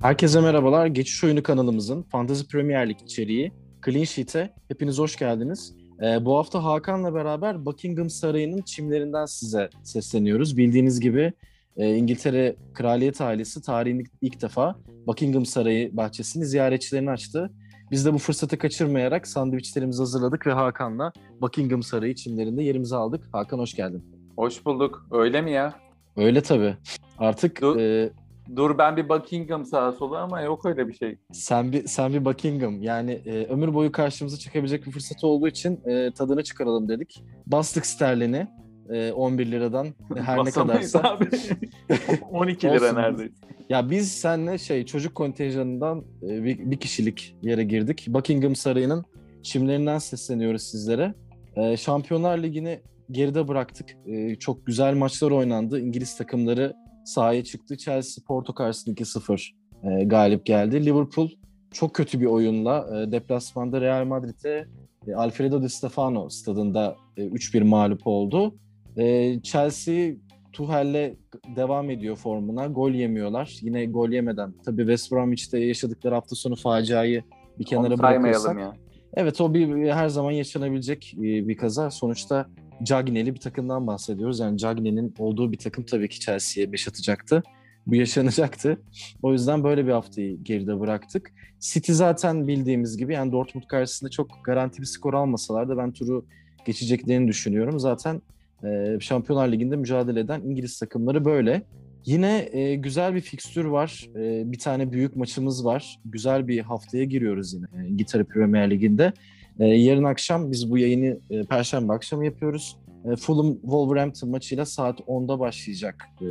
[0.00, 0.86] Herkese merhabalar.
[0.86, 3.52] Geçiş Oyunu kanalımızın Fantasy Premier Lig içeriği
[3.84, 5.74] Clean Sheet'e hepiniz hoş geldiniz.
[6.02, 10.56] Ee, bu hafta Hakan'la beraber Buckingham Sarayı'nın çimlerinden size sesleniyoruz.
[10.56, 11.32] Bildiğiniz gibi
[11.76, 14.76] e, İngiltere Kraliyet ailesi tarihin ilk defa
[15.06, 17.50] Buckingham Sarayı bahçesini ziyaretçilerini açtı.
[17.90, 23.28] Biz de bu fırsatı kaçırmayarak sandviçlerimizi hazırladık ve Hakan'la Buckingham Sarayı çimlerinde yerimizi aldık.
[23.32, 24.04] Hakan hoş geldin.
[24.36, 25.06] Hoş bulduk.
[25.10, 25.74] Öyle mi ya?
[26.16, 26.76] Öyle tabii.
[27.18, 28.10] Artık Dur, e,
[28.56, 31.18] dur ben bir Buckingham sağa sola ama yok öyle bir şey.
[31.32, 35.80] sen bir sen bir Buckingham yani e, ömür boyu karşımıza çıkabilecek bir fırsatı olduğu için
[35.86, 37.24] e, tadını çıkaralım dedik.
[37.46, 38.46] Bastık sterlini
[38.90, 40.98] e, 11 liradan her ne kadarsa.
[40.98, 41.28] abi.
[42.30, 42.96] 12 lira Olsun.
[42.96, 43.34] neredeyse.
[43.68, 48.06] Ya biz seninle şey çocuk kontenjanından e, bir, bir kişilik yere girdik.
[48.08, 49.04] Buckingham Sarayı'nın
[49.42, 51.14] çimlerinden sesleniyoruz sizlere.
[51.56, 53.96] E, Şampiyonlar Ligi'ni geride bıraktık.
[54.06, 55.80] E, çok güzel maçlar oynandı.
[55.80, 56.74] İngiliz takımları
[57.10, 57.76] sahaya çıktı.
[57.76, 59.48] Chelsea Porto karşısında 2-0
[59.84, 60.86] e, galip geldi.
[60.86, 61.28] Liverpool
[61.70, 64.66] çok kötü bir oyunla e, deplasmanda Real Madrid'e
[65.08, 68.54] e, Alfredo Di Stefano stadında e, 3-1 mağlup oldu.
[68.96, 70.12] E, Chelsea
[70.52, 71.16] Tuchel'le
[71.56, 72.66] devam ediyor formuna.
[72.66, 73.58] Gol yemiyorlar.
[73.62, 74.52] Yine gol yemeden.
[74.64, 77.22] Tabii West Bromwich'te yaşadıkları hafta sonu faciayı
[77.58, 78.58] bir kenara Onu bırakırsak.
[78.60, 78.72] ya.
[79.14, 81.90] Evet o bir, bir- her zaman yaşanabilecek e, bir kaza.
[81.90, 82.46] Sonuçta
[82.82, 84.40] Cagney'li bir takımdan bahsediyoruz.
[84.40, 87.42] Yani Cagney'nin olduğu bir takım tabii ki Chelsea'ye beş atacaktı.
[87.86, 88.80] Bu yaşanacaktı.
[89.22, 91.32] O yüzden böyle bir haftayı geride bıraktık.
[91.60, 96.24] City zaten bildiğimiz gibi yani Dortmund karşısında çok garanti bir skor almasalar da ben turu
[96.66, 97.80] geçeceklerini düşünüyorum.
[97.80, 98.22] Zaten
[98.64, 101.62] e, Şampiyonlar Ligi'nde mücadele eden İngiliz takımları böyle.
[102.04, 104.08] Yine e, güzel bir fikstür var.
[104.16, 105.98] E, bir tane büyük maçımız var.
[106.04, 109.12] Güzel bir haftaya giriyoruz yine e, İngiltere Premier Ligi'nde.
[109.60, 112.76] E, yarın akşam biz bu yayını e, Perşembe akşamı yapıyoruz.
[113.04, 116.26] E, Fulham Wolverhampton maçıyla saat 10'da başlayacak e,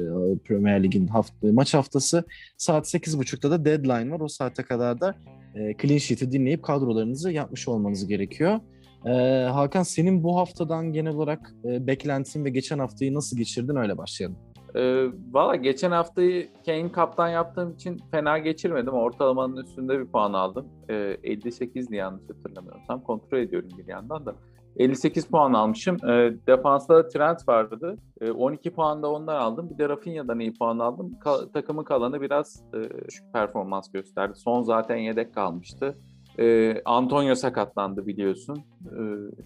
[0.46, 2.24] Premier Lig'in hafta, maç haftası.
[2.58, 4.20] Saat 8.30'da da deadline var.
[4.20, 5.16] O saate kadar da
[5.56, 8.60] e, clean sheet'i dinleyip kadrolarınızı yapmış olmanız gerekiyor.
[9.06, 9.12] E,
[9.44, 14.38] Hakan senin bu haftadan genel olarak e, beklentin ve geçen haftayı nasıl geçirdin öyle başlayalım.
[14.76, 18.94] Ee, Valla geçen haftayı Kane kaptan yaptığım için fena geçirmedim.
[18.94, 20.68] Ortalamanın üstünde bir puan aldım.
[20.90, 20.94] Ee,
[21.24, 23.04] 58'di yanlış hatırlamıyorsam.
[23.04, 24.36] Kontrol ediyorum bir yandan da.
[24.78, 25.98] 58 puan almışım.
[26.10, 27.98] Ee, defansta Trent vardı.
[28.22, 29.70] Ee, 12 puan da ondan aldım.
[29.70, 31.12] Bir de Rafinha'dan iyi puan aldım.
[31.26, 34.34] Ka- takımın kalanı biraz e, düşük performans gösterdi.
[34.36, 35.96] Son zaten yedek kalmıştı.
[36.40, 38.58] Ee, Antonio sakatlandı biliyorsun.
[38.86, 38.98] Ee,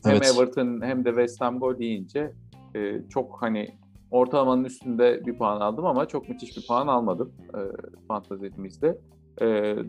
[0.05, 0.35] hem Evet.
[0.35, 2.33] Everton hem de West Ham gol yiyince
[2.75, 3.67] e, çok hani
[4.13, 7.59] ortalamanın üstünde bir puan aldım ama çok müthiş bir puan almadım e,
[8.07, 8.97] fantezimizde.
[9.41, 9.45] E,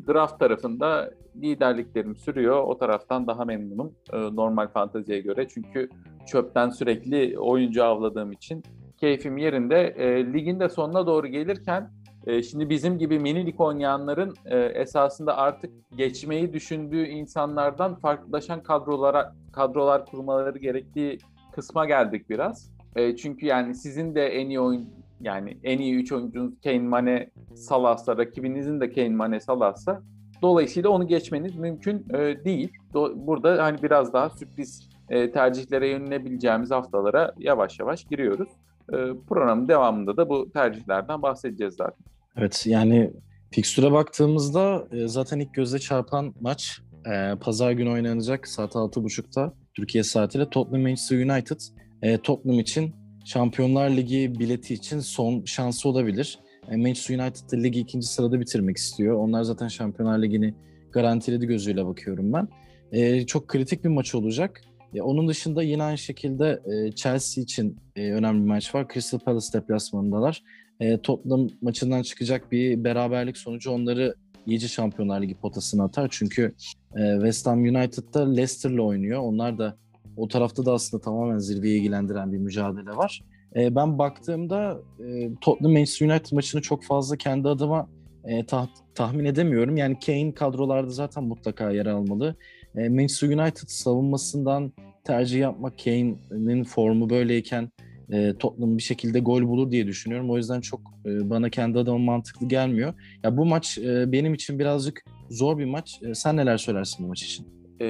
[0.08, 2.64] draft tarafında liderliklerim sürüyor.
[2.64, 5.48] O taraftan daha memnunum e, normal fanteziye göre.
[5.48, 5.88] Çünkü
[6.26, 8.62] çöpten sürekli oyuncu avladığım için
[8.96, 9.80] keyfim yerinde.
[9.80, 11.90] E, ligin de sonuna doğru gelirken
[12.26, 19.34] e, şimdi bizim gibi mini lig oynayanların e, esasında artık geçmeyi düşündüğü insanlardan farklılaşan kadrolara
[19.52, 21.18] kadrolar kurmaları gerektiği
[21.52, 22.73] kısma geldik biraz.
[22.96, 24.88] E, çünkü yani sizin de en iyi oyun
[25.20, 30.02] yani en iyi 3 oyuncunuz Kane, Mane, Salah'sa, rakibinizin de Kane, Mane, Salah'sa
[30.42, 32.72] dolayısıyla onu geçmeniz mümkün e, değil.
[32.94, 38.48] Do- burada hani biraz daha sürpriz e, tercihlere yönelebileceğimiz haftalara yavaş yavaş giriyoruz.
[38.92, 38.96] E,
[39.28, 42.04] programın devamında da bu tercihlerden bahsedeceğiz zaten.
[42.36, 43.12] Evet yani
[43.50, 46.80] fikstüre baktığımızda e, zaten ilk gözle çarpan maç
[47.12, 51.60] e, pazar günü oynanacak saat 6.30'da Türkiye saatiyle Tottenham Manchester United.
[52.04, 52.94] E, Tottenham için
[53.24, 56.38] Şampiyonlar Ligi bileti için son şansı olabilir.
[56.70, 59.16] E, Manchester United da ligi ikinci sırada bitirmek istiyor.
[59.16, 60.54] Onlar zaten Şampiyonlar Ligi'ni
[60.92, 62.48] garantiledi gözüyle bakıyorum ben.
[62.92, 64.60] E, çok kritik bir maç olacak.
[64.94, 68.86] E, onun dışında yine aynı şekilde e, Chelsea için e, önemli bir maç var.
[68.92, 70.42] Crystal Palace deplasmanındalar
[70.80, 74.14] e, Tottenham maçından çıkacak bir beraberlik sonucu onları
[74.46, 76.08] iyice Şampiyonlar Ligi potasına atar.
[76.10, 76.54] Çünkü
[76.96, 79.20] e, West Ham United'da Leicester'la oynuyor.
[79.20, 79.83] Onlar da
[80.16, 83.22] o tarafta da aslında tamamen zirveyi ilgilendiren bir mücadele var.
[83.56, 87.88] E, ben baktığımda e, Tottenham Manchester United maçını çok fazla kendi adıma
[88.24, 89.76] e, tah- tahmin edemiyorum.
[89.76, 92.36] Yani Kane kadrolarda zaten mutlaka yer almalı.
[92.76, 94.72] E, Manchester United savunmasından
[95.04, 97.70] tercih yapmak Kane'in formu böyleyken
[98.12, 100.30] e, Tottenham bir şekilde gol bulur diye düşünüyorum.
[100.30, 102.94] O yüzden çok e, bana kendi adıma mantıklı gelmiyor.
[103.24, 106.00] Ya bu maç e, benim için birazcık zor bir maç.
[106.02, 107.46] E, sen neler söylersin bu maç için?
[107.80, 107.86] Ee,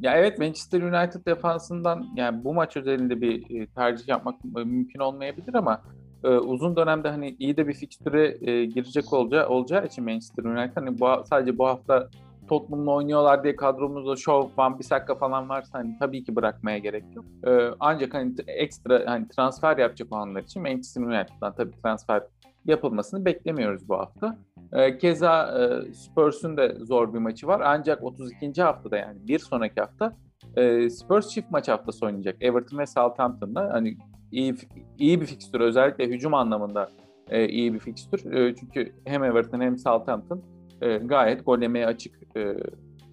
[0.00, 5.00] ya evet Manchester United defansından yani bu maç özelinde bir e, tercih yapmak e, mümkün
[5.00, 5.82] olmayabilir ama
[6.24, 10.76] e, uzun dönemde hani iyi de bir fikstüre e, girecek olacağı, olacağı için Manchester United
[10.76, 12.08] hani bu, sadece bu hafta
[12.48, 17.24] Tottenham'la oynuyorlar diye kadromuzda Shaw, Van Bissaka falan varsa hani tabii ki bırakmaya gerek yok.
[17.46, 22.22] Ee, ancak hani ekstra hani transfer yapacak olanlar için Manchester United'dan tabii transfer
[22.66, 24.38] yapılmasını beklemiyoruz bu hafta.
[24.72, 27.60] E, keza e, Spurs'un da zor bir maçı var.
[27.64, 28.62] Ancak 32.
[28.62, 30.16] haftada yani bir sonraki hafta
[30.56, 32.36] e, Spurs çift maç haftası oynayacak.
[32.40, 33.68] Everton ve Southampton'da.
[33.72, 33.96] Hani
[34.32, 34.54] iyi
[34.98, 36.88] iyi bir fikstür özellikle hücum anlamında
[37.30, 38.32] e, iyi bir fikstür.
[38.32, 40.42] E, çünkü hem Everton hem Southampton
[40.82, 42.56] e, gayet gol yemeye açık e,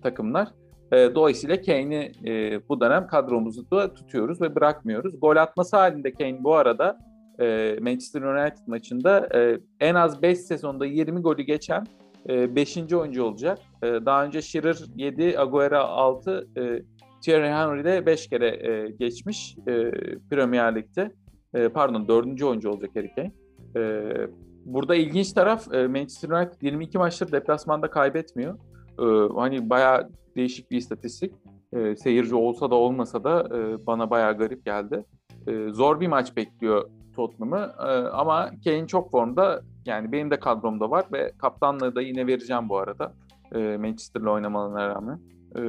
[0.03, 0.47] takımlar.
[0.91, 5.19] E, dolayısıyla Kane'i e, bu dönem kadromuzda tutuyoruz ve bırakmıyoruz.
[5.19, 6.99] Gol atması halinde Kane bu arada
[7.41, 11.87] e, Manchester United maçında e, en az 5 sezonda 20 golü geçen
[12.29, 12.77] 5.
[12.77, 13.59] E, oyuncu olacak.
[13.83, 16.83] E, daha önce Shearer 7, Agüero 6, e,
[17.21, 19.91] Thierry Henry de 5 kere e, geçmiş e,
[20.29, 21.11] Premier Lig'de.
[21.53, 22.43] E, pardon 4.
[22.43, 23.31] oyuncu olacak Harry Kane.
[23.75, 24.13] E,
[24.65, 28.55] burada ilginç taraf e, Manchester United 22 maçtır deplasmanda kaybetmiyor.
[28.99, 31.33] E, hani bayağı değişik bir istatistik.
[31.73, 35.05] E, seyirci olsa da olmasa da e, bana bayağı garip geldi.
[35.47, 39.61] E, zor bir maç bekliyor Tottenham'ı e, ama Kane çok formda.
[39.85, 43.13] Yani benim de kadromda var ve kaptanlığı da yine vereceğim bu arada.
[43.55, 45.19] E, Manchester'la oynamalarına rağmen.
[45.55, 45.61] E,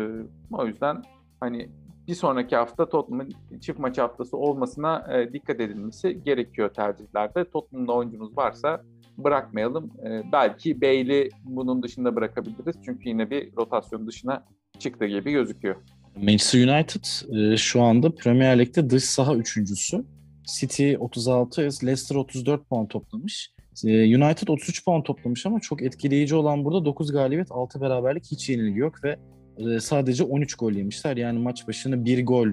[0.53, 1.03] o yüzden
[1.41, 1.69] hani
[2.09, 7.51] bir sonraki hafta Tottenham'ın çift maç haftası olmasına e, dikkat edilmesi gerekiyor tercihlerde.
[7.51, 8.83] Tottenham'da oyuncunuz varsa
[9.19, 9.91] bırakmayalım.
[10.07, 12.77] E, belki Bale'i bunun dışında bırakabiliriz.
[12.85, 14.45] Çünkü yine bir rotasyon dışına
[14.79, 15.77] çıktı gibi gözüküyor.
[16.17, 17.05] Manchester United
[17.37, 20.05] e, şu anda Premier Lig'de dış saha üçüncüsü.
[20.47, 23.53] City 36, Leicester 34 puan toplamış.
[23.85, 28.51] E, United 33 puan toplamış ama çok etkileyici olan burada 9 galibiyet, 6 beraberlik hiç
[28.51, 29.17] yenilgi yok ve
[29.59, 31.17] e, sadece 13 gol yemişler.
[31.17, 32.49] Yani maç başına bir gol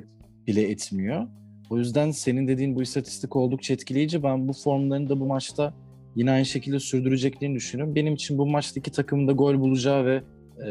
[0.48, 1.28] bile etmiyor.
[1.70, 4.24] O yüzden senin dediğin bu istatistik oldukça etkileyici.
[4.24, 5.74] Ben bu formlarını da bu maçta
[6.16, 7.96] yine aynı şekilde sürdüreceklerini düşünüyorum.
[7.96, 10.24] Benim için bu maçtaki takımın da gol bulacağı ve
[10.66, 10.70] e,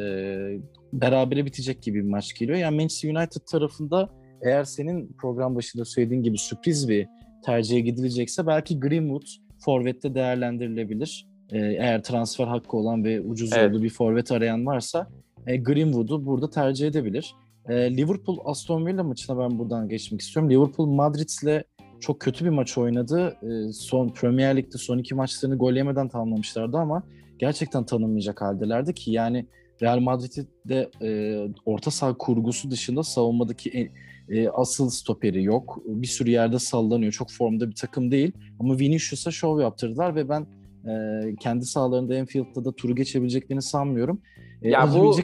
[0.93, 2.59] berabere bitecek gibi bir maç geliyor.
[2.59, 4.11] Yani Manchester United tarafında
[4.43, 7.07] eğer senin program başında söylediğin gibi sürpriz bir
[7.45, 9.27] tercihe gidilecekse belki Greenwood
[9.59, 11.27] forvette değerlendirilebilir.
[11.53, 13.71] E, eğer transfer hakkı olan ve ucuz evet.
[13.71, 15.09] olduğu bir forvet arayan varsa
[15.47, 17.35] e, Greenwood'u burada tercih edebilir.
[17.69, 20.51] E, Liverpool Aston Villa maçına ben buradan geçmek istiyorum.
[20.51, 21.63] Liverpool Madrid'le
[22.01, 23.37] çok kötü bir maç oynadı.
[23.43, 27.03] E, son Premier Lig'de son iki maçlarını gol yemeden tamamlamışlardı ama
[27.39, 29.47] gerçekten tanınmayacak haldelerdi ki yani
[29.83, 33.89] Real Madrid'de e, orta saha kurgusu dışında savunmadaki en,
[34.31, 35.79] e, asıl stoperi yok.
[35.87, 37.13] Bir sürü yerde sallanıyor.
[37.13, 38.33] Çok formda bir takım değil.
[38.61, 40.47] Ama Vinicius'a şov yaptırdılar ve ben
[40.91, 44.21] e, kendi sahalarında Enfield'da da turu geçebileceklerini sanmıyorum.
[44.63, 45.17] E, ya bu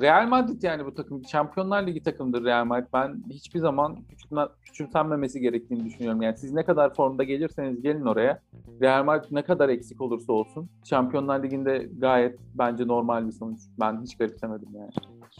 [0.00, 1.24] Real Madrid yani bu takım.
[1.24, 2.86] Şampiyonlar Ligi takımıdır Real Madrid.
[2.92, 3.98] Ben hiçbir zaman
[4.64, 6.22] küçümsenmemesi gerektiğini düşünüyorum.
[6.22, 8.40] Yani siz ne kadar formda gelirseniz gelin oraya.
[8.80, 10.68] Real Madrid ne kadar eksik olursa olsun.
[10.84, 13.60] Şampiyonlar Ligi'nde gayet bence normal bir sonuç.
[13.80, 14.90] Ben hiç garipsemedim yani.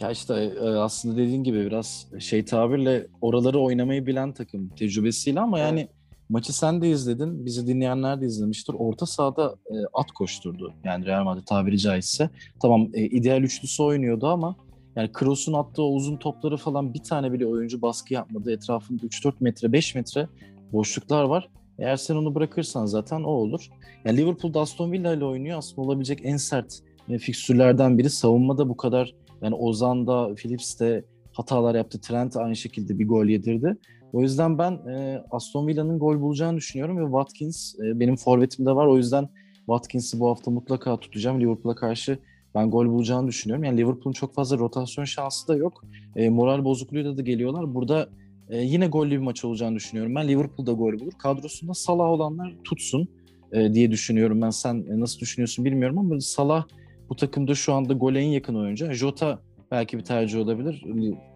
[0.01, 5.59] Ya işte e, aslında dediğin gibi biraz şey tabirle oraları oynamayı bilen takım tecrübesiyle ama
[5.59, 5.87] yani
[6.29, 8.75] maçı sen de izledin, bizi dinleyenler de izlemiştir.
[8.77, 10.73] Orta sahada e, at koşturdu.
[10.83, 12.29] Yani Real Madrid tabiri caizse.
[12.61, 14.55] Tamam e, ideal üçlüsü oynuyordu ama
[14.95, 18.51] yani Kroos'un attığı uzun topları falan bir tane bile oyuncu baskı yapmadı.
[18.51, 20.27] Etrafında 3-4 metre, 5 metre
[20.73, 21.49] boşluklar var.
[21.79, 23.69] Eğer sen onu bırakırsan zaten o olur.
[24.05, 25.57] Yani Liverpool Aston Villa ile oynuyor.
[25.57, 26.79] Aslında olabilecek en sert
[27.19, 28.09] fikstürlerden biri.
[28.09, 32.01] Savunmada bu kadar yani Ozan da Phillips de hatalar yaptı.
[32.01, 33.77] Trent aynı şekilde bir gol yedirdi.
[34.13, 38.87] O yüzden ben e, Aston Villa'nın gol bulacağını düşünüyorum ve Watkins e, benim forvetimde var.
[38.87, 41.41] O yüzden Watkins'i bu hafta mutlaka tutacağım.
[41.41, 42.19] Liverpool'a karşı
[42.55, 43.63] ben gol bulacağını düşünüyorum.
[43.63, 45.83] Yani Liverpool'un çok fazla rotasyon şansı da yok.
[46.15, 47.75] E, moral bozukluğuyla da geliyorlar.
[47.75, 48.09] Burada
[48.49, 50.15] e, yine gollü bir maç olacağını düşünüyorum.
[50.15, 51.13] Ben Liverpool'da gol bulur.
[51.17, 53.07] Kadrosunda Salah olanlar tutsun
[53.51, 54.41] e, diye düşünüyorum.
[54.41, 56.65] Ben sen e, nasıl düşünüyorsun bilmiyorum ama Salah
[57.09, 58.91] bu takımda şu anda gole en yakın oyuncu.
[58.91, 59.39] Jota
[59.71, 60.83] belki bir tercih olabilir.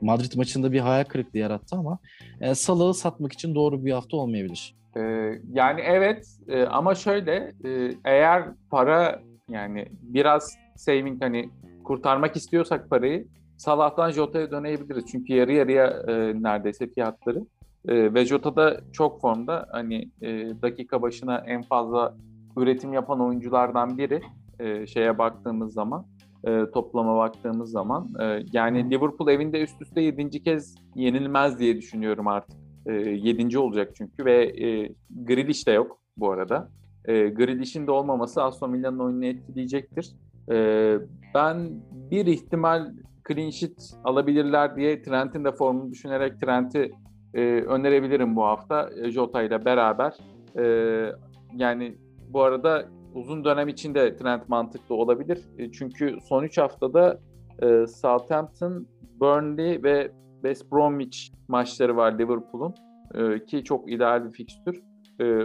[0.02, 2.00] Madrid maçında bir hayal kırıklığı yarattı ama
[2.42, 4.76] e, Salah'ı satmak için doğru bir hafta olmayabilir.
[4.98, 5.02] Ee,
[5.54, 11.50] yani evet e, ama şöyle e, eğer para yani biraz saving hani
[11.84, 13.28] kurtarmak istiyorsak parayı
[13.58, 15.06] Salah'tan Jota'ya dönebiliriz.
[15.12, 16.14] Çünkü yarı yarıya e,
[16.44, 17.40] neredeyse fiyatları.
[17.88, 19.68] E, ve Jota da çok formda.
[19.72, 20.28] Hani e,
[20.62, 22.16] dakika başına en fazla
[22.58, 24.22] üretim yapan oyunculardan biri
[24.60, 26.06] e, şeye baktığımız zaman
[26.48, 28.10] e, toplama baktığımız zaman.
[28.22, 32.60] E, yani Liverpool evinde üst üste yedinci kez yenilmez diye düşünüyorum artık.
[32.86, 36.70] E, yedinci olacak çünkü ve e, Grealish de yok bu arada.
[37.06, 40.12] E, Grealish'in de olmaması Aston Villa'nın oyununu etkileyecektir.
[40.52, 40.98] E,
[41.36, 41.72] ben
[42.12, 42.92] bir ihtimal
[43.28, 46.92] clean sheet alabilirler diye Trent'in de formunu düşünerek Trent'i
[47.34, 50.18] e, önerebilirim bu hafta e, Jota ile beraber.
[50.58, 50.66] E,
[51.56, 51.98] yani
[52.30, 55.40] bu arada uzun dönem için de Trent mantıklı olabilir.
[55.58, 57.20] E, çünkü son 3 haftada
[57.62, 58.88] e, Southampton,
[59.20, 61.18] Burnley ve West Bromwich
[61.48, 62.74] maçları var Liverpool'un
[63.16, 64.84] e, ki çok ideal bir fikstür.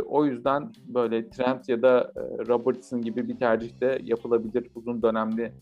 [0.07, 2.13] O yüzden böyle Trent ya da
[2.49, 5.53] Robertson gibi bir tercih de yapılabilir uzun dönemli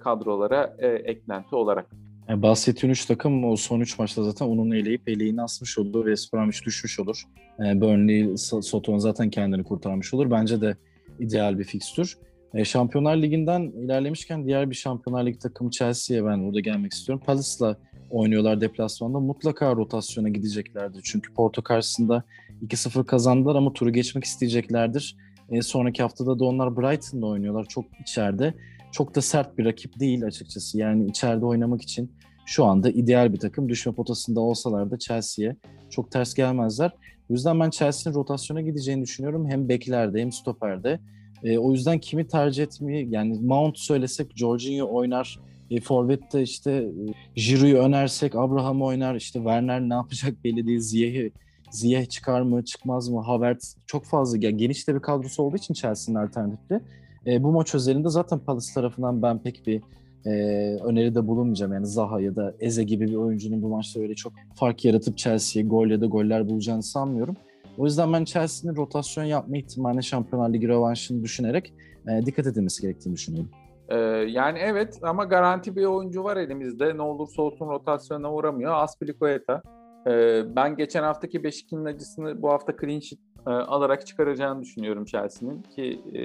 [0.00, 1.86] kadrolara eklenti olarak.
[2.28, 6.06] Yani bahsettiğin 3 takım o son 3 maçta zaten onun eleyip eleğini asmış olur.
[6.06, 7.24] West Bromwich düşmüş olur.
[7.58, 10.30] Burnley, Soton zaten kendini kurtarmış olur.
[10.30, 10.76] Bence de
[11.20, 12.18] ideal bir fikstür.
[12.54, 17.22] E, Şampiyonlar Ligi'nden ilerlemişken diğer bir Şampiyonlar Ligi takımı Chelsea'ye ben burada gelmek istiyorum.
[17.26, 17.76] Palace'la
[18.10, 19.20] oynuyorlar deplasmanda.
[19.20, 21.00] Mutlaka rotasyona gideceklerdir.
[21.04, 22.22] Çünkü Porto karşısında
[22.66, 25.16] 2-0 kazandılar ama turu geçmek isteyeceklerdir.
[25.50, 27.64] E, sonraki haftada da onlar Brighton'da oynuyorlar.
[27.64, 28.54] Çok içeride.
[28.92, 30.78] Çok da sert bir rakip değil açıkçası.
[30.78, 32.12] Yani içeride oynamak için
[32.46, 33.68] şu anda ideal bir takım.
[33.68, 35.56] Düşme potasında olsalar da Chelsea'ye
[35.90, 36.92] çok ters gelmezler.
[37.30, 39.48] O yüzden ben Chelsea'nin rotasyona gideceğini düşünüyorum.
[39.48, 41.00] Hem beklerde hem stoperde.
[41.44, 45.40] E, o yüzden kimi tercih etmeyi yani Mount söylesek Jorginho oynar.
[45.70, 49.14] E, Forvet'te işte e, Giroud'u önersek Abraham oynar.
[49.14, 50.80] İşte Werner ne yapacak belli değil.
[50.80, 51.32] Ziyeh'i
[51.74, 53.20] Ziyeh çıkar mı çıkmaz mı?
[53.20, 56.80] Havertz çok fazla yani geniş de bir kadrosu olduğu için Chelsea'nin alternatifi.
[57.26, 59.82] E, bu maç özelinde zaten Palace tarafından ben pek bir
[60.26, 60.30] e,
[60.84, 61.72] öneride bulunmayacağım.
[61.72, 65.68] Yani Zaha ya da Eze gibi bir oyuncunun bu maçta öyle çok fark yaratıp Chelsea'ye
[65.68, 67.36] gol ya da goller bulacağını sanmıyorum.
[67.78, 71.72] O yüzden ben Chelsea'nin rotasyon yapma ihtimaline Şampiyonlar Ligi rövanşını düşünerek
[72.08, 73.50] e, dikkat edilmesi gerektiğini düşünüyorum.
[73.88, 73.96] Ee,
[74.28, 76.96] yani evet ama garanti bir oyuncu var elimizde.
[76.96, 78.74] Ne olursa olsun rotasyona uğramıyor.
[78.74, 79.62] Aspilicueta.
[80.06, 85.62] Ee, ben geçen haftaki Beşiktaş'ın acısını bu hafta clean sheet e, alarak çıkaracağını düşünüyorum Chelsea'nin
[85.62, 86.22] ki e,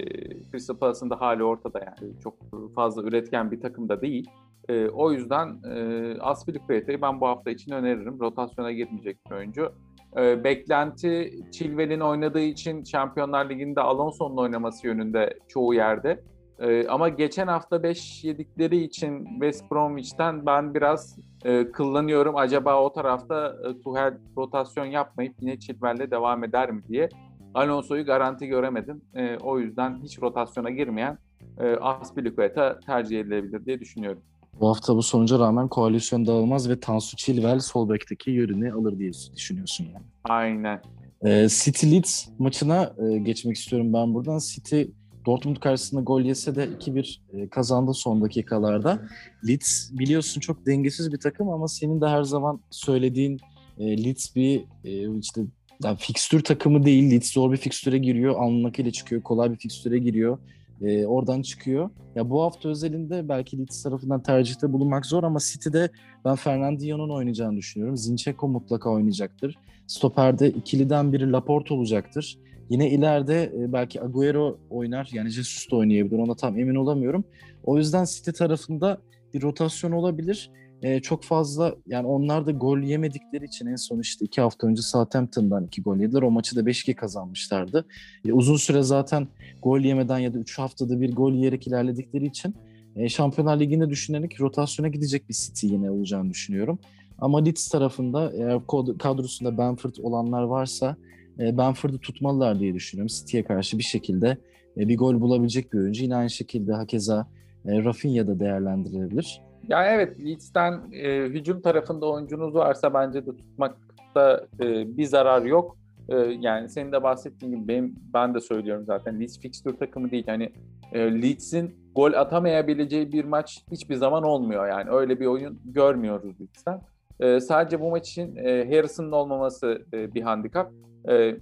[0.51, 2.35] Crystal Palace'ın da hali ortada yani çok
[2.75, 4.29] fazla üretken bir takım da değil.
[4.69, 8.19] E, o yüzden e, Aspilicueta'yı ben bu hafta için öneririm.
[8.19, 9.71] Rotasyona girmeyecek bir oyuncu.
[10.17, 16.23] E, beklenti Chilwell'in oynadığı için Şampiyonlar Ligi'nde Alonso'nun oynaması yönünde çoğu yerde.
[16.59, 22.37] E, ama geçen hafta 5 yedikleri için West Bromwich'ten ben biraz e, kıllanıyorum.
[22.37, 27.09] Acaba o tarafta e, Tuhel rotasyon yapmayıp yine Chilwell'le devam eder mi diye.
[27.53, 29.01] Alonso'yu garanti göremedim.
[29.15, 31.17] E, o yüzden hiç rotasyona girmeyen
[31.59, 34.21] e, Aspilicueta tercih edilebilir diye düşünüyorum.
[34.59, 39.11] Bu hafta bu sonuca rağmen koalisyon dağılmaz ve Tansu Chilwell sol bekteki yerini alır diye
[39.35, 40.05] düşünüyorsun yani.
[40.23, 40.81] Aynen.
[41.25, 44.39] Ee, City Leeds maçına e, geçmek istiyorum ben buradan.
[44.39, 44.81] City
[45.25, 49.01] Dortmund karşısında gol yese de 2-1 e, kazandı son dakikalarda.
[49.47, 53.39] Leeds biliyorsun çok dengesiz bir takım ama senin de her zaman söylediğin
[53.77, 55.41] e, Leeds bir e, işte
[55.83, 57.11] yani fikstür takımı değil.
[57.11, 58.35] Leeds zor bir fikstüre giriyor.
[58.77, 59.23] İle çıkıyor.
[59.23, 60.37] Kolay bir fikstüre giriyor.
[60.81, 61.89] E, oradan çıkıyor.
[62.15, 65.89] Ya bu hafta özelinde belki Leeds tarafından tercihte bulunmak zor ama City'de
[66.25, 67.97] ben Fernandinho'nun oynayacağını düşünüyorum.
[67.97, 69.55] Zinchenko mutlaka oynayacaktır.
[69.87, 72.37] Stoper'de ikiliden biri Laporte olacaktır.
[72.69, 75.09] Yine ileride e, belki Agüero oynar.
[75.13, 76.19] Yani Jesus da oynayabilir.
[76.19, 77.23] Ona tam emin olamıyorum.
[77.63, 78.97] O yüzden City tarafında
[79.33, 80.51] bir rotasyon olabilir.
[80.81, 84.81] E, çok fazla yani onlar da gol yemedikleri için en son işte iki hafta önce
[84.81, 86.21] Southampton'dan iki gol yediler.
[86.21, 87.85] O maçı da 5-2 kazanmışlardı.
[88.25, 89.27] E, uzun süre zaten
[89.61, 92.55] gol yemeden ya da 3 haftada bir gol yiyerek ilerledikleri için
[92.95, 96.79] e, Şampiyonlar Ligi'nde düşünerek rotasyona gidecek bir City yine olacağını düşünüyorum.
[97.17, 98.59] Ama Leeds tarafında eğer
[98.99, 100.95] kadrosunda Benford olanlar varsa
[101.39, 103.15] e, Benford'u tutmalılar diye düşünüyorum.
[103.19, 104.37] City'ye karşı bir şekilde
[104.77, 106.03] e, bir gol bulabilecek bir oyuncu.
[106.03, 107.27] Yine aynı şekilde hakeza
[107.65, 109.41] e, Rafinha da değerlendirilebilir.
[109.67, 115.77] Ya evet Leeds'ten e, hücum tarafında oyuncunuz varsa bence de tutmakta e, bir zarar yok.
[116.09, 120.27] E, yani senin de bahsettiğin gibi benim, ben de söylüyorum zaten Leeds fixture takımı değil.
[120.27, 120.49] Hani
[120.93, 124.89] e, Leeds'in gol atamayabileceği bir maç hiçbir zaman olmuyor yani.
[124.89, 126.81] Öyle bir oyun görmüyoruz Leeds'ten.
[127.19, 130.71] E, sadece bu maç için e, Harrison'ın olmaması e, bir handikap.
[131.09, 131.37] E,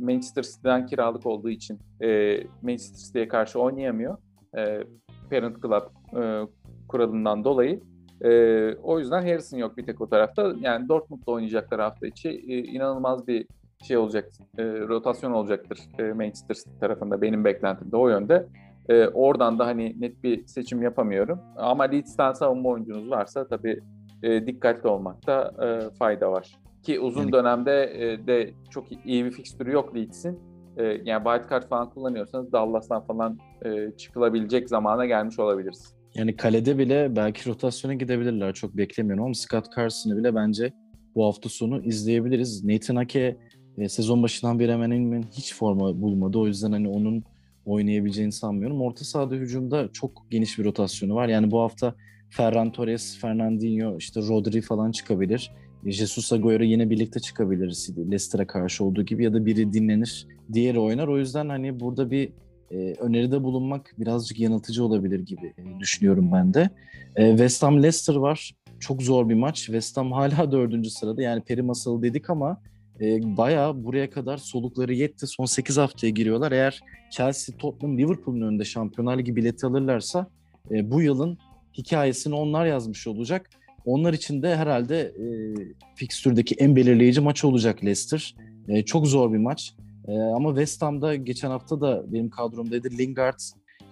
[0.00, 4.16] Manchester City'den kiralık olduğu için e, Manchester City'ye karşı oynayamıyor.
[4.56, 4.84] E,
[5.30, 5.82] Parent Club
[6.22, 6.46] e,
[6.88, 7.80] kuralından dolayı.
[8.24, 8.30] E,
[8.74, 10.52] o yüzden Harrison yok bir tek o tarafta.
[10.60, 12.28] Yani Dortmund'da oynayacaklar hafta içi.
[12.28, 13.46] E, inanılmaz bir
[13.82, 18.46] şey olacak, e, rotasyon olacaktır Manchester City tarafında benim beklentim de o yönde.
[19.14, 21.40] Oradan da hani net bir seçim yapamıyorum.
[21.56, 23.80] Ama Leeds'ten savunma oyuncunuz varsa tabii
[24.22, 25.52] dikkatli olmakta
[25.98, 26.61] fayda var.
[26.82, 27.32] Ki uzun yani...
[27.32, 30.38] dönemde e, de çok iyi bir fikstürü yok Leeds'in.
[30.76, 35.94] E, yani wildcard falan kullanıyorsanız Dallas'tan falan e, çıkılabilecek zamana gelmiş olabiliriz.
[36.14, 38.54] Yani kalede bile belki rotasyona gidebilirler.
[38.54, 40.72] Çok beklemiyorum ama Scott Carson'ı bile bence
[41.14, 42.64] bu hafta sonu izleyebiliriz.
[42.64, 43.36] Nathan Ake
[43.78, 46.38] e, sezon başından beri hemen hemen hiç forma bulmadı.
[46.38, 47.24] O yüzden hani onun
[47.66, 48.82] oynayabileceğini sanmıyorum.
[48.82, 51.28] Orta sahada hücumda çok geniş bir rotasyonu var.
[51.28, 51.94] Yani bu hafta
[52.30, 55.52] Ferran Torres, Fernandinho, işte Rodri falan çıkabilir.
[55.86, 61.08] Jesus Agüero yine birlikte çıkabilir Leicester'a karşı olduğu gibi ya da biri dinlenir, diğeri oynar.
[61.08, 62.32] O yüzden hani burada bir
[62.70, 66.70] e, öneride bulunmak birazcık yanıltıcı olabilir gibi e, düşünüyorum ben de.
[67.16, 68.54] E, West Ham Leicester var.
[68.80, 69.56] Çok zor bir maç.
[69.56, 71.22] West Ham hala dördüncü sırada.
[71.22, 72.60] Yani peri masalı dedik ama
[73.00, 75.26] e, bayağı buraya kadar solukları yetti.
[75.26, 76.52] Son 8 haftaya giriyorlar.
[76.52, 80.26] Eğer Chelsea, Tottenham, Liverpool'un önünde Şampiyonlar Ligi bileti alırlarsa
[80.70, 81.38] e, bu yılın
[81.78, 83.50] hikayesini onlar yazmış olacak.
[83.84, 85.26] Onlar için de herhalde e,
[85.94, 88.34] fikstürdeki en belirleyici maç olacak Leicester.
[88.68, 89.74] E, çok zor bir maç.
[90.08, 92.90] E, ama West Ham'da geçen hafta da benim kadromdaydı.
[92.90, 93.38] Lingard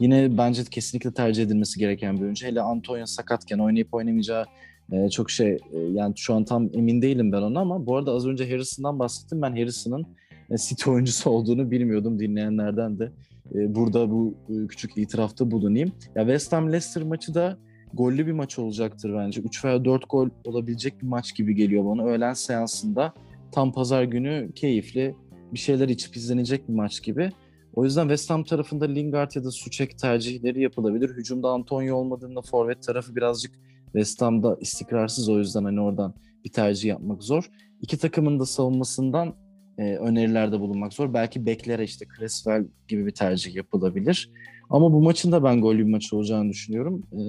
[0.00, 2.46] yine bence kesinlikle tercih edilmesi gereken bir oyuncu.
[2.46, 4.44] Hele Antonio sakatken oynayıp oynamayacağı
[4.92, 8.12] e, çok şey e, yani şu an tam emin değilim ben ona ama bu arada
[8.12, 9.42] az önce Harrison'dan bahsettim.
[9.42, 10.06] Ben Harrison'ın
[10.50, 13.12] e, City oyuncusu olduğunu bilmiyordum dinleyenlerden de.
[13.54, 15.92] E, burada bu e, küçük itirafta bulunayım.
[16.14, 17.58] Ya West Ham Leicester maçı da
[17.94, 19.40] gollü bir maç olacaktır bence.
[19.40, 22.04] 3 veya 4 gol olabilecek bir maç gibi geliyor bana.
[22.04, 23.12] Öğlen seansında
[23.52, 25.14] tam pazar günü keyifli
[25.52, 27.32] bir şeyler içip izlenecek bir maç gibi.
[27.74, 31.10] O yüzden West Ham tarafında Lingard ya da Suçek tercihleri yapılabilir.
[31.10, 33.54] Hücumda Antonio olmadığında forvet tarafı birazcık
[33.84, 37.50] West Ham'da istikrarsız o yüzden hani oradan bir tercih yapmak zor.
[37.80, 39.34] İki takımın da savunmasından
[39.78, 41.14] e, önerilerde bulunmak zor.
[41.14, 44.30] Belki beklere işte Creswell gibi bir tercih yapılabilir.
[44.70, 47.02] Ama bu maçın da ben gollü bir maç olacağını düşünüyorum.
[47.12, 47.22] E,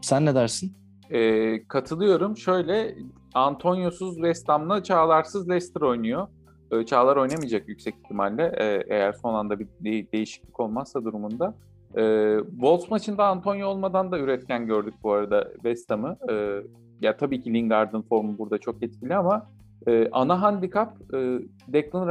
[0.00, 0.72] sen ne dersin?
[1.10, 2.36] E, katılıyorum.
[2.36, 2.94] Şöyle
[3.34, 6.26] Antoniosuz West Ham'la Çağlar'sız Leicester oynuyor.
[6.70, 11.54] E, Çağlar oynamayacak yüksek ihtimalle e, eğer son anda bir de- değişiklik olmazsa durumunda.
[11.96, 16.16] E, Wolves maçında Antonio olmadan da üretken gördük bu arada West Ham'ı.
[16.30, 16.62] E,
[17.00, 19.50] ya tabii ki Lingard'ın formu burada çok etkili ama
[19.86, 22.08] e, ana handikap e, Declan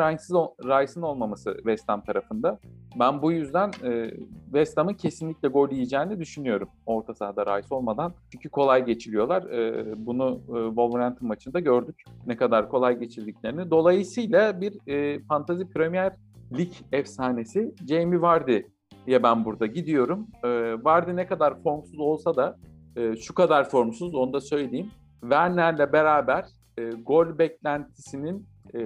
[0.64, 2.60] Rice'ın olmaması West Ham tarafında.
[3.00, 4.12] Ben bu yüzden e,
[4.46, 8.14] West Ham'ın kesinlikle gol yiyeceğini düşünüyorum orta sahada Rice olmadan.
[8.32, 9.44] Çünkü kolay geçiliyorlar.
[9.44, 12.04] E, bunu e, Wolverhampton maçında gördük.
[12.28, 13.72] Ne kadar kolay geçirdiklerini.
[13.72, 16.14] Dolayısıyla bir e, Fantasy Premier
[16.58, 20.28] Lig efsanesi Jamie Vardy'ye ben burada gidiyorum.
[20.44, 20.50] E,
[20.84, 22.58] Vardy ne kadar formsuz olsa da
[22.96, 24.92] e, şu kadar formsuz onu da söyleyeyim.
[25.22, 26.46] Werner'le beraber
[26.80, 28.82] e, gol beklentisinin e,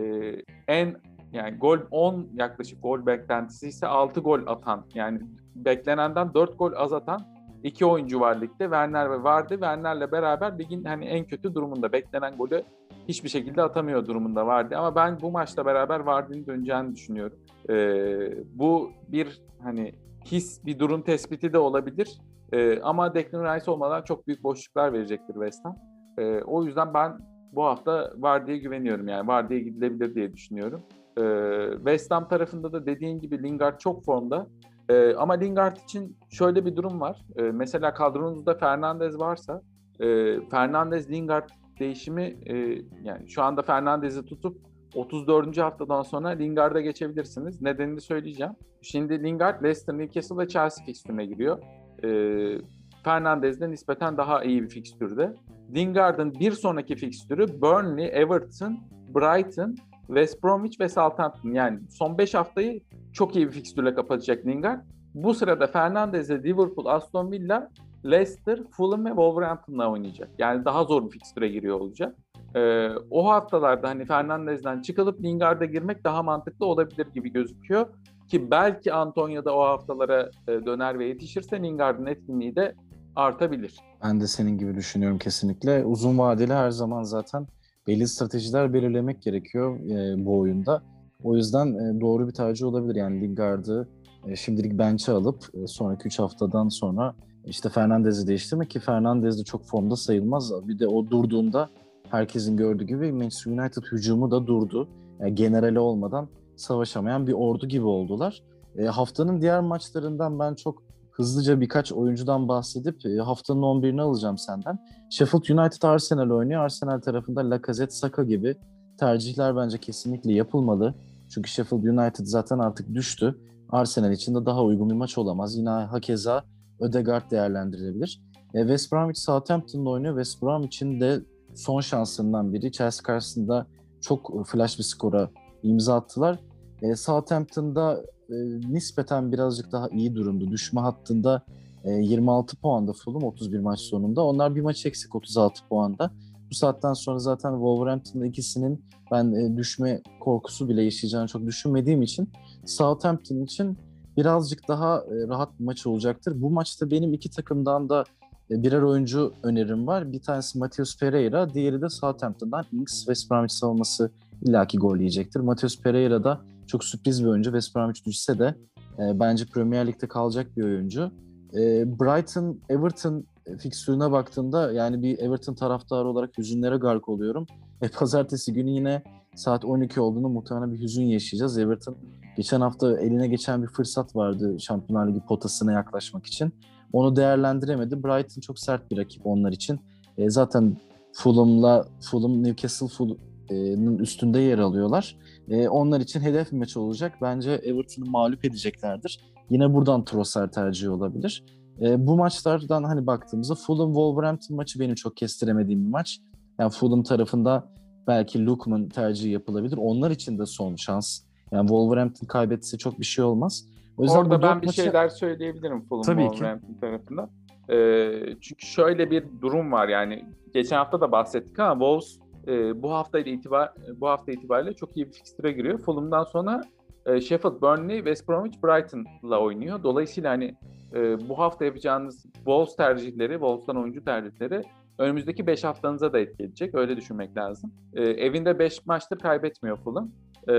[0.68, 0.96] en
[1.32, 5.22] yani gol 10 yaklaşık gol beklentisi ise 6 gol atan yani
[5.56, 7.22] beklenenden 4 gol az atan
[7.64, 8.64] iki oyuncu var ligde.
[8.64, 9.54] Werner ve Vardy.
[9.54, 12.64] Werner'le beraber ligin hani en kötü durumunda beklenen golü
[13.08, 14.76] hiçbir şekilde atamıyor durumunda Vardy.
[14.76, 17.38] Ama ben bu maçla beraber Vardy'nin döneceğini düşünüyorum.
[17.70, 22.22] Ee, bu bir hani his bir durum tespiti de olabilir.
[22.52, 25.76] Ee, ama Declan Rice olmadan çok büyük boşluklar verecektir West Ham.
[26.18, 27.18] Ee, o yüzden ben
[27.56, 30.82] bu hafta Vardy'ye güveniyorum yani Vardy'ye gidilebilir diye düşünüyorum.
[31.18, 34.48] Ee, West Ham tarafında da dediğin gibi Lingard çok formda.
[34.90, 37.26] Ee, ama Lingard için şöyle bir durum var.
[37.36, 39.62] Ee, mesela kadronuzda Fernandez varsa
[40.00, 42.56] e, Fernandez Lingard değişimi e,
[43.04, 44.58] yani şu anda Fernandez'i tutup
[44.96, 45.58] 34.
[45.58, 47.62] haftadan sonra Lingard'a geçebilirsiniz.
[47.62, 48.54] Nedenini söyleyeceğim.
[48.82, 51.60] Şimdi Lingard Leicester, Newcastle ve Chelsea fikstürüne giriyor.
[52.04, 52.58] Ee,
[53.04, 55.34] Fernandez'de nispeten daha iyi bir fikstürde.
[55.76, 58.80] Lingard'ın bir sonraki fikstürü Burnley, Everton,
[59.16, 59.76] Brighton,
[60.08, 61.52] West Bromwich ve Southampton.
[61.52, 62.82] Yani son 5 haftayı
[63.14, 64.82] çok iyi bir fikstürle kapatacak Lingard.
[65.14, 67.70] Bu sırada Fernandez'e Liverpool, Aston Villa,
[68.06, 70.30] Leicester, Fulham ve Wolverhampton'la oynayacak.
[70.38, 72.16] Yani daha zor bir fikstüre giriyor olacak.
[72.56, 77.88] Ee, o haftalarda hani Fernandez'den çıkılıp Lingard'a girmek daha mantıklı olabilir gibi gözüküyor.
[78.28, 82.76] Ki belki Antonio da o haftalara e, döner ve yetişirse Lingard'ın etkinliği de
[83.16, 83.80] artabilir.
[84.04, 85.86] Ben de senin gibi düşünüyorum kesinlikle.
[85.86, 87.48] Uzun vadeli her zaman zaten
[87.88, 90.84] belli stratejiler belirlemek gerekiyor e, bu oyunda.
[91.24, 92.96] O yüzden e, doğru bir tercih olabilir.
[92.96, 93.88] Yani Lingard'ı
[94.28, 99.44] e, şimdilik bench'e alıp e, sonraki 3 haftadan sonra işte Fernandez'i değiştirmek ki Fernandez de
[99.44, 100.68] çok formda sayılmaz.
[100.68, 101.70] Bir de o durduğunda
[102.10, 104.90] herkesin gördüğü gibi Manchester United hücumu da durdu.
[105.20, 108.44] Yani generali olmadan savaşamayan bir ordu gibi oldular.
[108.78, 114.80] E, haftanın diğer maçlarından ben çok hızlıca birkaç oyuncudan bahsedip e, haftanın 11'ini alacağım senden.
[115.10, 116.64] Sheffield United Arsenal oynuyor.
[116.64, 118.56] Arsenal tarafında Lacazette, Saka gibi
[119.00, 120.96] tercihler bence kesinlikle yapılmalı.
[121.30, 123.40] Çünkü Sheffield United zaten artık düştü.
[123.70, 125.56] Arsenal için de daha uygun bir maç olamaz.
[125.56, 126.44] Yine hakeza
[126.80, 128.22] Ödegaard değerlendirilebilir.
[128.54, 130.16] E, West Bromwich Southampton'la oynuyor.
[130.24, 131.20] West Bromwich'in de
[131.56, 132.72] son şanslarından biri.
[132.72, 133.68] Chelsea karşısında
[134.02, 135.30] çok flash bir skora
[135.64, 136.40] imza attılar.
[136.82, 140.52] E, Southampton'da e, nispeten birazcık daha iyi durumda.
[140.52, 141.42] Düşme hattında
[141.84, 144.24] e, 26 puanda Fulham 31 maç sonunda.
[144.24, 146.12] Onlar bir maç eksik 36 puanda.
[146.50, 152.30] Bu saatten sonra zaten Wolverhampton'da ikisinin ben e, düşme korkusu bile yaşayacağını çok düşünmediğim için
[152.66, 153.78] Southampton için
[154.18, 156.42] birazcık daha e, rahat bir maç olacaktır.
[156.42, 158.04] Bu maçta benim iki takımdan da
[158.52, 160.14] e, birer oyuncu önerim var.
[160.14, 165.40] Bir tanesi Matheus Pereira, diğeri de Southampton'dan Ings West Bromwich savunması illaki gol yiyecektir.
[165.40, 167.50] Matheus Pereira da çok sürpriz bir oyuncu.
[167.52, 168.56] West Bromwich düşse de
[169.00, 171.12] e, bence Premier Lig'de kalacak bir oyuncu.
[171.54, 171.60] E,
[172.00, 173.26] Brighton, Everton
[173.60, 177.46] fikstürüne baktığımda yani bir Everton taraftarı olarak hüzünlere gark oluyorum.
[177.82, 179.04] E, pazartesi günü yine
[179.36, 181.58] saat 12 olduğunu muhtemelen bir hüzün yaşayacağız.
[181.58, 181.98] Everton
[182.38, 186.54] geçen hafta eline geçen bir fırsat vardı Şampiyonlar Ligi potasına yaklaşmak için.
[186.94, 188.04] Onu değerlendiremedi.
[188.04, 189.80] Brighton çok sert bir rakip onlar için.
[190.18, 190.78] E, zaten
[191.14, 195.18] Fulham'la Fulham Newcastle Fulham'ın üstünde yer alıyorlar.
[195.50, 197.14] E, onlar için hedef maç olacak.
[197.22, 199.20] Bence Everton'u mağlup edeceklerdir.
[199.50, 201.44] Yine buradan Trossard tercihi olabilir.
[201.82, 206.20] E, bu maçlardan hani baktığımızda Fulham Wolverhampton maçı benim çok kestiremediğim bir maç.
[206.60, 207.74] Yani Fulham tarafında
[208.08, 209.78] belki Lukman tercihi yapılabilir.
[209.78, 211.20] Onlar için de son şans.
[211.52, 213.66] Yani Wolverhampton kaybetse çok bir şey olmaz.
[213.98, 214.82] O yüzden Orada ben bir maçı...
[214.82, 216.80] şeyler söyleyebilirim Fulham Tabii Wolverhampton ki.
[216.80, 217.30] tarafında.
[217.70, 222.92] Ee, çünkü şöyle bir durum var yani geçen hafta da bahsettik ama Wolves e, bu
[222.92, 225.78] hafta itibar bu hafta itibariyle çok iyi bir fikstüre giriyor.
[225.80, 226.62] Fulham'dan sonra
[227.06, 229.84] e, Sheffield, Burnley, West Bromwich, Brighton'la oynuyor.
[229.84, 230.56] Dolayısıyla hani
[230.94, 234.62] e, bu hafta yapacağınız Wolves tercihleri, Wolves'tan oyuncu tercihleri
[234.98, 236.76] önümüzdeki 5 haftanıza da etki edecek.
[236.76, 237.72] Öyle düşünmek lazım.
[237.94, 240.12] E, evinde 5 maçtır kaybetmiyor Fulham.
[240.50, 240.54] E,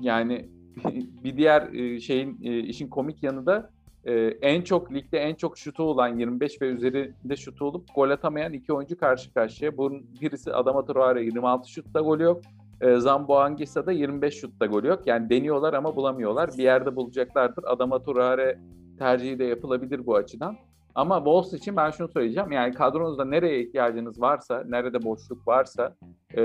[0.00, 0.48] yani
[1.24, 3.70] bir diğer e, şeyin e, işin komik yanı da
[4.04, 4.12] e,
[4.42, 8.72] en çok ligde en çok şutu olan 25 ve üzerinde şutu olup gol atamayan iki
[8.72, 9.76] oyuncu karşı karşıya.
[9.76, 12.42] Bunun birisi Adama Traore 26 şutta golü yok.
[12.80, 15.02] E, Zambo Angisa da 25 şutta golü yok.
[15.06, 16.50] Yani deniyorlar ama bulamıyorlar.
[16.58, 17.64] Bir yerde bulacaklardır.
[17.66, 18.58] Adama Traore
[18.98, 20.56] tercihi de yapılabilir bu açıdan.
[20.94, 22.52] Ama Wolves için ben şunu söyleyeceğim.
[22.52, 25.96] Yani kadronuzda nereye ihtiyacınız varsa, nerede boşluk varsa
[26.36, 26.42] e,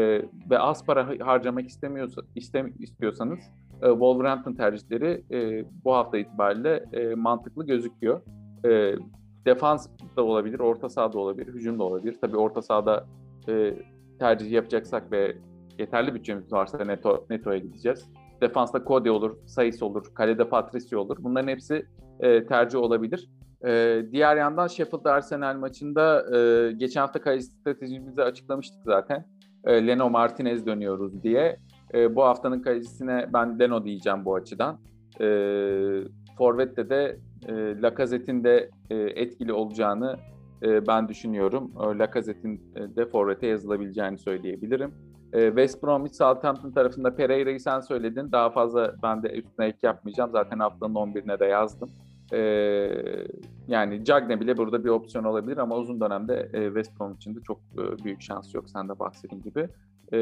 [0.50, 3.40] ve az para harcamak istemiyorsa, istem, istiyorsanız
[3.84, 8.22] e, Wolverhampton tercihleri e, bu hafta itibariyle e, mantıklı gözüküyor.
[8.66, 8.96] E,
[9.46, 12.18] defans da olabilir, orta sahada olabilir, hücum da olabilir.
[12.22, 13.06] Tabii orta sahada
[13.50, 13.74] e,
[14.20, 15.38] tercih yapacaksak ve
[15.80, 18.12] yeterli bütçemiz varsa Neto, Neto'ya gideceğiz.
[18.42, 21.18] Defansta Cody olur, Sayıs olur, kalede Patricio olur.
[21.20, 21.86] Bunların hepsi
[22.50, 23.30] tercih olabilir.
[24.12, 26.26] Diğer yandan Sheffield Arsenal maçında
[26.72, 29.26] geçen hafta kaleci stratejimizi açıklamıştık zaten.
[29.68, 31.60] Leno Martinez dönüyoruz diye.
[31.94, 34.80] E, bu haftanın kalecisine ben Leno diyeceğim bu açıdan.
[35.22, 35.28] E,
[36.38, 40.16] Forvet'te de e, Lacazette'in de e, etkili olacağını
[40.64, 41.72] e, ben düşünüyorum.
[41.80, 42.62] E, Lacazette'in
[42.96, 44.94] de Forvet'e yazılabileceğini söyleyebilirim.
[45.34, 48.32] E, West Bromwich Southampton tarafında Pereira'yı sen söyledin.
[48.32, 50.32] Daha fazla ben de üstüne ek yapmayacağım.
[50.32, 51.90] Zaten haftanın 11'ine de yazdım.
[52.34, 52.40] E,
[53.68, 57.40] yani Cagne bile burada bir opsiyon olabilir ama uzun dönemde e, West Brom için de
[57.42, 58.70] çok e, büyük şans yok.
[58.70, 59.70] Sen de bahsettiğin gibi.
[60.14, 60.18] E,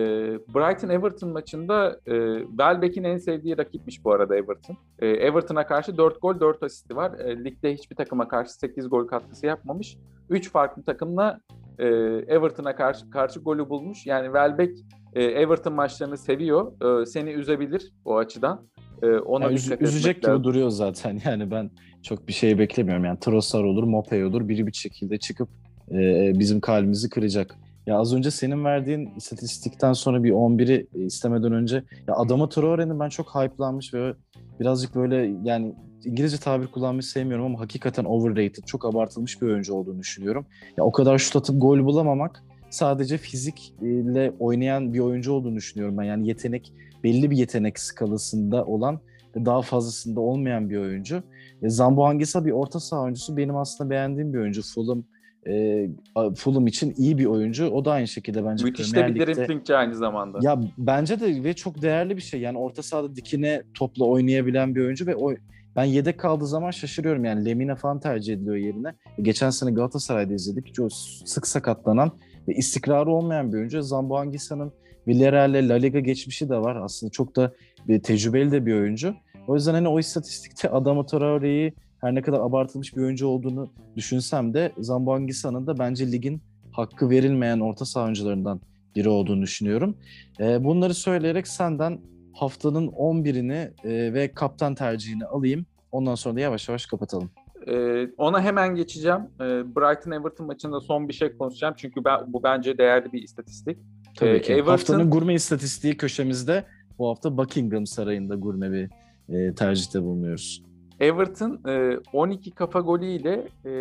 [0.54, 4.78] Brighton-Everton maçında e, Welbeck'in en sevdiği rakipmiş bu arada Everton.
[5.00, 7.20] E, Everton'a karşı 4 gol 4 asisti var.
[7.20, 9.98] E, ligde hiçbir takıma karşı 8 gol katkısı yapmamış.
[10.30, 11.40] 3 farklı takımla
[11.80, 11.86] e,
[12.28, 14.06] Everton'a karşı karşı golü bulmuş.
[14.06, 14.80] Yani Welbeck
[15.14, 17.02] e, Everton maçlarını seviyor.
[17.02, 18.68] E, seni üzebilir o açıdan.
[19.02, 20.44] E, ona yani üz- üzecek gibi lazım.
[20.44, 21.22] duruyor zaten.
[21.26, 21.72] Yani ben
[22.04, 23.06] çok bir şey beklemiyorum.
[23.06, 24.48] Yani Trossard olur, Mopey olur.
[24.48, 25.50] Biri bir şekilde çıkıp
[25.92, 27.56] e, bizim kalbimizi kıracak.
[27.88, 33.10] Ya az önce senin verdiğin istatistikten sonra bir 11'i istemeden önce ya Adama Traore'nin ben
[33.10, 34.14] çok hype'lanmış ve
[34.60, 40.00] birazcık böyle yani İngilizce tabir kullanmayı sevmiyorum ama hakikaten overrated, çok abartılmış bir oyuncu olduğunu
[40.00, 40.46] düşünüyorum.
[40.78, 46.04] Ya o kadar şut atıp gol bulamamak sadece fizikle oynayan bir oyuncu olduğunu düşünüyorum ben.
[46.04, 49.00] Yani yetenek belli bir yetenek skalasında olan
[49.36, 51.24] ve daha fazlasında olmayan bir oyuncu.
[51.62, 53.38] E, Zambo Hangisa bir orta saha oyuncusu.
[53.38, 54.62] Benim aslında beğendiğim bir oyuncu.
[54.62, 55.04] Fulham
[55.50, 55.90] e,
[56.36, 57.70] Fulham için iyi bir oyuncu.
[57.70, 60.40] O da aynı şekilde bence Müthiş de bir driplingçi aynı zamanda.
[60.42, 62.42] Ya bence de ve çok değerli bir şey.
[62.42, 65.34] Yani orta sahada dikine topla oynayabilen bir oyuncu ve o
[65.76, 68.94] ben yedek kaldığı zaman şaşırıyorum yani Lemina falan tercih ediliyor yerine.
[69.22, 70.74] Geçen sene Galatasaray'da izledik.
[70.74, 70.94] Çok
[71.26, 72.12] sık sakatlanan
[72.48, 73.82] ve istikrarı olmayan bir oyuncu.
[73.82, 74.72] Zambo Angisa'nın
[75.08, 76.76] Villarreal'le La Liga geçmişi de var.
[76.76, 77.54] Aslında çok da
[77.88, 79.16] bir tecrübeli de bir oyuncu.
[79.48, 81.74] O yüzden hani o istatistikte Adama Traore'yi
[82.06, 86.42] her ne kadar abartılmış bir oyuncu olduğunu düşünsem de Zambo Angisa'nın da bence ligin
[86.72, 88.62] hakkı verilmeyen orta saha oyuncularından
[88.96, 89.98] biri olduğunu düşünüyorum.
[90.40, 92.00] E, bunları söyleyerek senden
[92.34, 95.66] haftanın 11'ini e, ve kaptan tercihini alayım.
[95.92, 97.32] Ondan sonra da yavaş yavaş kapatalım.
[97.68, 99.20] Ee, ona hemen geçeceğim.
[99.40, 101.74] Ee, Brighton-Everton maçında son bir şey konuşacağım.
[101.78, 103.78] Çünkü ben, bu bence değerli bir istatistik.
[104.16, 104.54] Tabii ee, ki.
[104.54, 104.72] Everton...
[104.72, 106.64] Haftanın gurme istatistiği köşemizde
[107.00, 108.90] bu hafta Buckingham Sarayı'nda gurme bir
[109.30, 110.65] e, tercihte bulunuyoruz.
[111.00, 113.72] Everton e, 12 kafa golüyle e,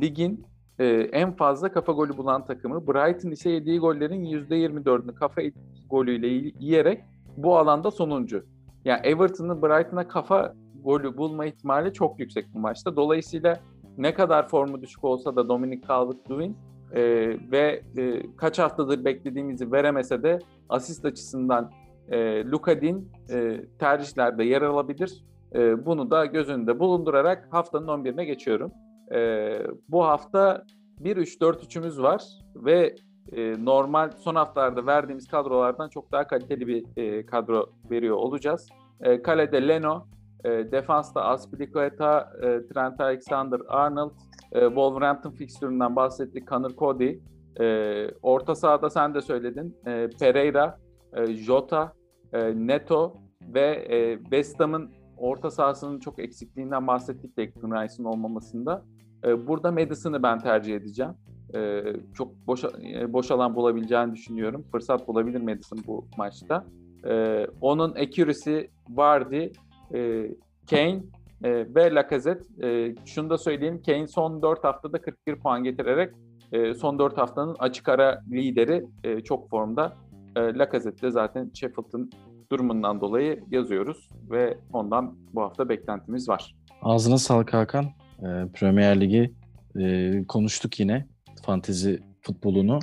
[0.00, 0.44] ligin
[0.78, 2.86] e, en fazla kafa golü bulan takımı.
[2.86, 5.40] Brighton ise yediği gollerin %24'ünü kafa
[5.90, 6.26] golüyle
[6.58, 7.04] yiyerek
[7.36, 8.44] bu alanda sonuncu.
[8.84, 10.54] Yani Everton'ın Brighton'a kafa
[10.84, 12.96] golü bulma ihtimali çok yüksek bu maçta.
[12.96, 13.60] Dolayısıyla
[13.98, 16.56] ne kadar formu düşük olsa da Dominic Calvert-Lewin
[16.92, 17.02] e,
[17.52, 21.70] ve e, kaç haftadır beklediğimizi veremese de asist açısından
[22.08, 25.24] e, Luka Din e, tercihlerde yer alabilir.
[25.54, 28.72] E, bunu da göz önünde bulundurarak haftanın 11'ine geçiyorum.
[29.14, 30.64] E, bu hafta
[31.00, 32.94] 1-3-4-3'ümüz var ve
[33.32, 38.68] e, normal son haftalarda verdiğimiz kadrolardan çok daha kaliteli bir e, kadro veriyor olacağız.
[39.00, 40.06] E, kalede Leno,
[40.44, 44.12] e, defansta Aspilicueta, e, Trent Alexander-Arnold,
[44.52, 47.18] Wolverhampton fikstüründen bahsettik Connor Cody.
[47.60, 49.76] E, orta sahada sen de söyledin.
[50.20, 50.78] Pereira,
[51.28, 51.92] Jota,
[52.54, 58.84] Neto ve e, West Ham'ın orta sahasının çok eksikliğinden bahsettik Declan Rice'ın olmamasında.
[59.24, 61.12] E, burada Madison'ı ben tercih edeceğim.
[61.54, 61.82] E,
[62.14, 64.64] çok boş, e, boş alan bulabileceğini düşünüyorum.
[64.72, 66.64] Fırsat bulabilir Madison bu maçta.
[67.08, 69.48] E, onun accuracy, Vardy,
[69.94, 70.30] e,
[70.70, 71.02] Kane
[71.44, 72.94] e, ve Lacazette.
[73.04, 73.82] Şunu da söyleyeyim.
[73.86, 76.14] Kane son 4 haftada 41 puan getirerek
[76.76, 78.84] son 4 haftanın açık ara lideri
[79.24, 79.96] çok formda.
[80.36, 82.10] E, Lacazette de zaten Sheffield'ın
[82.54, 86.54] durumundan dolayı yazıyoruz ve ondan bu hafta beklentimiz var.
[86.82, 87.84] Ağzına sağlık Hakan.
[88.18, 89.34] E, Premier Ligi
[89.80, 91.06] e, konuştuk yine.
[91.42, 92.78] Fantezi futbolunu.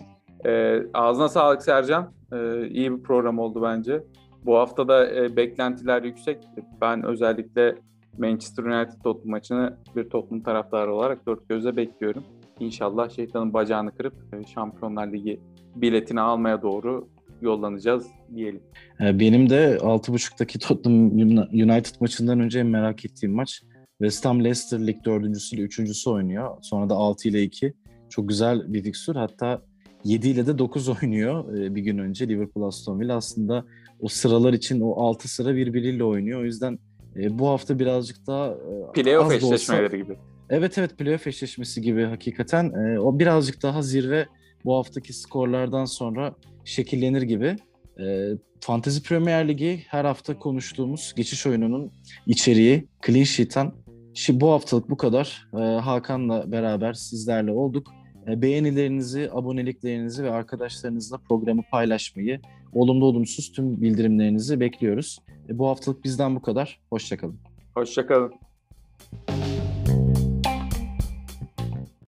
[0.45, 2.13] E, ağzına sağlık Sercan.
[2.33, 4.03] E, iyi bir program oldu bence.
[4.45, 6.37] Bu hafta da e, beklentiler yüksek.
[6.81, 7.75] Ben özellikle
[8.17, 12.23] Manchester United Tottenham maçını bir Tottenham taraftarı olarak dört gözle bekliyorum.
[12.59, 15.39] İnşallah şeytanın bacağını kırıp e, Şampiyonlar Ligi
[15.75, 17.07] biletini almaya doğru
[17.41, 18.61] yollanacağız diyelim.
[19.01, 21.11] E, benim de 6.30'daki Tottenham
[21.53, 23.61] United maçından önce en merak ettiğim maç.
[24.01, 26.57] West Ham Leicester Lig dördüncüsü ile üçüncüsü oynuyor.
[26.61, 27.73] Sonra da 6 ile 2.
[28.09, 29.15] Çok güzel bir fikstür.
[29.15, 29.61] Hatta
[30.03, 33.15] 7 ile de 9 oynuyor e, bir gün önce Liverpool Aston Villa.
[33.15, 33.65] Aslında
[33.99, 36.41] o sıralar için o 6 sıra birbiriyle oynuyor.
[36.41, 36.79] O yüzden
[37.15, 40.17] e, bu hafta birazcık daha e, playoff eşleşmeleri olsa, gibi.
[40.49, 42.95] Evet evet playoff eşleşmesi gibi hakikaten.
[42.97, 44.25] O birazcık daha zirve
[44.65, 47.55] bu haftaki skorlardan sonra şekillenir gibi.
[47.99, 51.91] E, Fantasy Premier Ligi her hafta konuştuğumuz geçiş oyununun
[52.27, 53.71] içeriği Clean Sheet'ten.
[54.13, 55.47] Şimdi bu haftalık bu kadar.
[55.53, 57.87] E, Hakan'la beraber sizlerle olduk.
[58.27, 62.39] E, beğenilerinizi, aboneliklerinizi ve arkadaşlarınızla programı paylaşmayı,
[62.73, 65.19] olumlu olumsuz tüm bildirimlerinizi bekliyoruz.
[65.49, 66.79] E, bu haftalık bizden bu kadar.
[66.89, 67.39] Hoşçakalın.
[67.75, 68.33] Hoşçakalın.